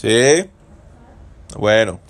[0.00, 0.48] Sí.
[1.58, 2.00] Bueno.